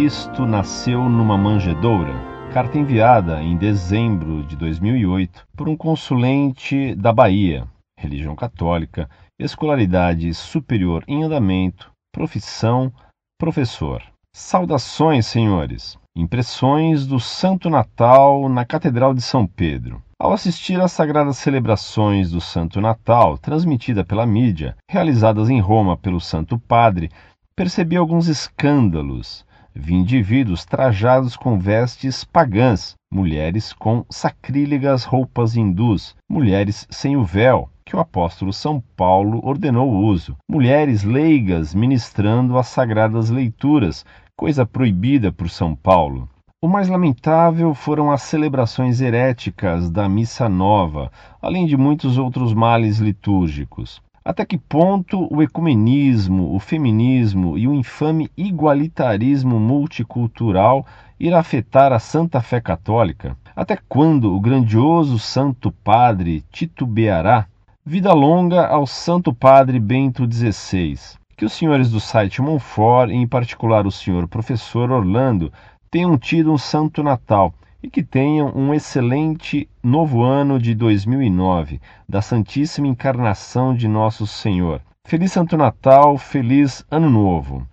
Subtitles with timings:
[0.00, 2.14] Cristo nasceu numa manjedoura?
[2.54, 11.04] Carta enviada em dezembro de 2008 por um consulente da Bahia, religião católica, escolaridade superior
[11.06, 12.90] em andamento, profissão,
[13.38, 14.02] professor.
[14.34, 15.98] Saudações, senhores!
[16.16, 20.02] Impressões do Santo Natal na Catedral de São Pedro.
[20.18, 26.22] Ao assistir às sagradas celebrações do Santo Natal, transmitida pela mídia, realizadas em Roma pelo
[26.22, 27.10] Santo Padre,
[27.54, 29.44] percebi alguns escândalos.
[29.74, 37.70] Vi indivíduos trajados com vestes pagãs, mulheres com sacrílegas roupas hindus, mulheres sem o véu,
[37.84, 44.04] que o apóstolo São Paulo ordenou o uso, mulheres leigas ministrando as sagradas leituras,
[44.36, 46.28] coisa proibida por São Paulo.
[46.62, 52.98] O mais lamentável foram as celebrações heréticas da Missa Nova, além de muitos outros males
[52.98, 54.02] litúrgicos.
[54.30, 60.86] Até que ponto o ecumenismo, o feminismo e o infame igualitarismo multicultural
[61.18, 63.36] irá afetar a santa fé católica?
[63.56, 67.48] Até quando o grandioso Santo Padre titubeará?
[67.84, 70.96] Vida longa ao Santo Padre Bento XVI
[71.36, 75.52] que os senhores do site Monfort, em particular o senhor professor Orlando,
[75.90, 82.20] tenham tido um santo Natal e que tenham um excelente novo ano de 2009, da
[82.20, 84.80] Santíssima Encarnação de Nosso Senhor.
[85.06, 87.66] Feliz Santo Natal, feliz Ano Novo.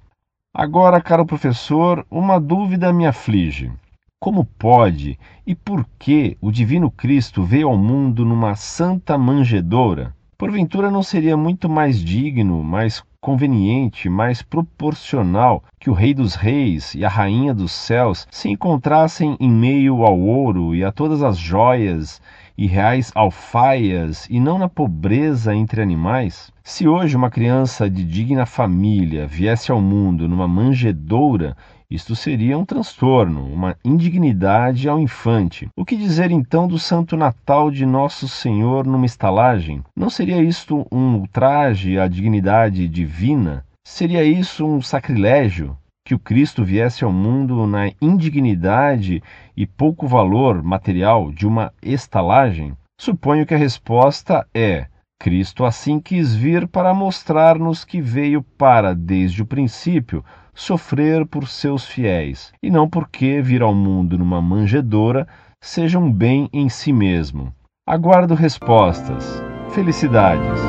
[0.54, 3.72] Agora, caro professor, uma dúvida me aflige.
[4.20, 10.17] Como pode e por que o Divino Cristo veio ao mundo numa santa manjedoura?
[10.38, 16.94] Porventura não seria muito mais digno, mais conveniente, mais proporcional que o Rei dos Reis
[16.94, 21.40] e a Rainha dos Céus se encontrassem em meio ao ouro e a todas as
[21.40, 22.22] joias
[22.56, 26.52] e reais alfaias e não na pobreza entre animais?
[26.70, 31.56] Se hoje uma criança de digna família viesse ao mundo numa manjedoura
[31.90, 35.70] isto seria um transtorno, uma indignidade ao infante.
[35.78, 39.82] O que dizer então do Santo Natal de Nosso Senhor numa estalagem?
[39.96, 43.64] Não seria isto um ultraje à dignidade divina?
[43.88, 45.78] Seria isso um sacrilégio?
[46.06, 49.24] Que o Cristo viesse ao mundo na indignidade
[49.56, 52.74] e pouco valor material de uma estalagem?
[53.00, 54.88] Suponho que a resposta é:
[55.20, 60.24] Cristo assim quis vir para mostrar-nos que veio para, desde o princípio,
[60.54, 65.28] sofrer por seus fiéis, e não porque vir ao mundo numa manjedoura
[65.62, 67.54] seja um bem em si mesmo.
[67.88, 69.42] Aguardo respostas.
[69.74, 70.60] Felicidades.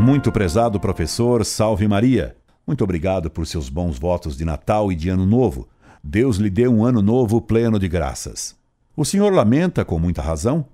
[0.00, 2.36] Muito prezado professor, salve Maria.
[2.66, 5.68] Muito obrigado por seus bons votos de Natal e de Ano Novo.
[6.02, 8.63] Deus lhe dê um ano novo pleno de graças.
[8.96, 10.66] O senhor lamenta, com muita razão,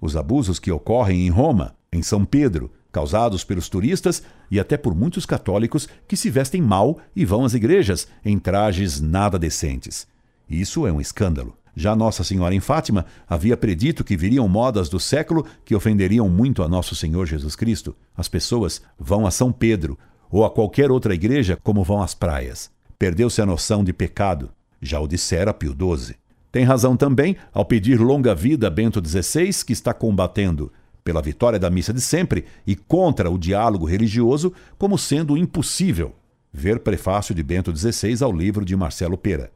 [0.00, 4.96] os abusos que ocorrem em Roma, em São Pedro, causados pelos turistas e até por
[4.96, 10.08] muitos católicos que se vestem mal e vão às igrejas em trajes nada decentes.
[10.50, 11.56] Isso é um escândalo.
[11.76, 16.64] Já Nossa Senhora em Fátima havia predito que viriam modas do século que ofenderiam muito
[16.64, 17.94] a Nosso Senhor Jesus Cristo.
[18.16, 19.96] As pessoas vão a São Pedro
[20.28, 22.72] ou a qualquer outra igreja como vão às praias.
[22.98, 24.50] Perdeu-se a noção de pecado.
[24.82, 26.16] Já o dissera Pio XII.
[26.50, 30.72] Tem razão também ao pedir longa vida a Bento XVI, que está combatendo
[31.04, 36.14] pela vitória da missa de sempre e contra o diálogo religioso como sendo impossível.
[36.52, 39.50] Ver prefácio de Bento XVI ao livro de Marcelo Pera.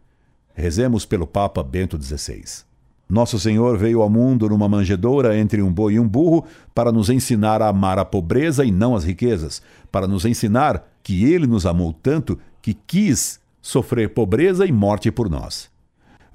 [0.55, 2.65] Rezemos pelo Papa Bento XVI.
[3.09, 6.45] Nosso Senhor veio ao mundo numa manjedoura entre um boi e um burro
[6.75, 9.61] para nos ensinar a amar a pobreza e não as riquezas,
[9.91, 15.29] para nos ensinar que ele nos amou tanto que quis sofrer pobreza e morte por
[15.29, 15.72] nós.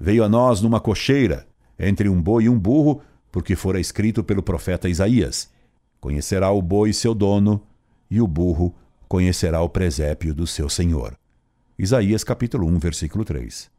[0.00, 1.46] Veio a nós numa cocheira,
[1.78, 5.50] entre um boi e um burro, porque fora escrito pelo profeta Isaías:
[6.00, 7.62] Conhecerá o boi seu dono,
[8.10, 8.74] e o burro
[9.08, 11.16] conhecerá o presépio do seu senhor.
[11.78, 13.70] Isaías capítulo 1, versículo 3.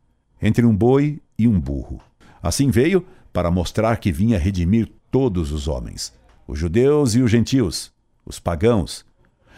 [0.41, 2.01] Entre um boi e um burro.
[2.41, 6.13] Assim veio para mostrar que vinha redimir todos os homens,
[6.47, 7.91] os judeus e os gentios,
[8.25, 9.05] os pagãos.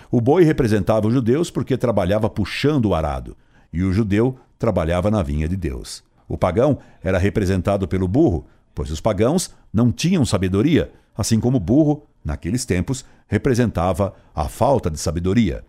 [0.10, 3.36] O boi representava os judeus porque trabalhava puxando o arado,
[3.72, 6.04] e o judeu trabalhava na vinha de Deus.
[6.32, 11.60] O pagão era representado pelo burro, pois os pagãos não tinham sabedoria, assim como o
[11.60, 15.66] burro, naqueles tempos, representava a falta de sabedoria.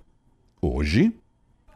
[0.60, 1.12] Hoje,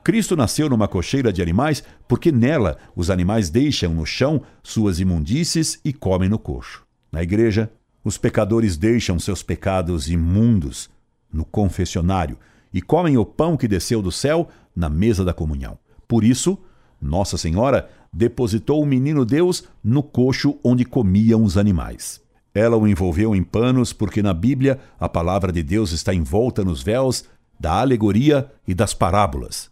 [0.05, 5.81] Cristo nasceu numa cocheira de animais porque nela os animais deixam no chão suas imundícies
[5.85, 6.87] e comem no coxo.
[7.11, 7.69] Na igreja,
[8.05, 10.89] os pecadores deixam seus pecados imundos
[11.33, 12.39] no confessionário
[12.73, 15.77] e comem o pão que desceu do céu na mesa da comunhão.
[16.07, 16.57] Por isso,
[17.01, 22.21] Nossa Senhora depositou o menino Deus no coxo onde comiam os animais.
[22.55, 26.83] Ela o envolveu em panos porque na Bíblia a palavra de Deus está envolta nos
[26.83, 27.25] véus
[27.61, 29.71] da alegoria e das parábolas.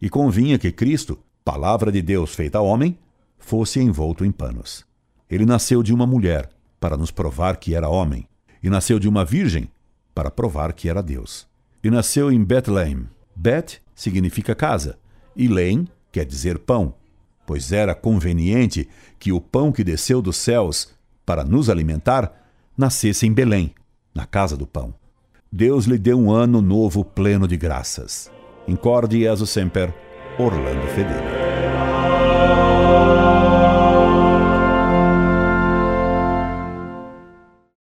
[0.00, 2.96] E convinha que Cristo, palavra de Deus feita homem,
[3.38, 4.84] fosse envolto em panos.
[5.28, 8.26] Ele nasceu de uma mulher, para nos provar que era homem,
[8.62, 9.68] e nasceu de uma virgem,
[10.14, 11.46] para provar que era Deus.
[11.82, 13.06] E nasceu em Bethlehem.
[13.34, 14.98] Bet significa casa,
[15.36, 16.94] e Leim quer dizer pão,
[17.46, 22.32] pois era conveniente que o pão que desceu dos céus para nos alimentar
[22.76, 23.74] nascesse em Belém,
[24.14, 24.94] na casa do pão.
[25.52, 28.30] Deus lhe deu um ano novo pleno de graças.
[28.68, 29.92] Incorde Jesus Semper,
[30.38, 31.39] Orlando Fedeli.